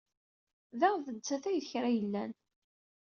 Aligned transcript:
Da, 0.79 0.89
d 1.05 1.07
nettat 1.15 1.43
ay 1.49 1.57
d 1.59 1.65
krayellan. 1.71 2.31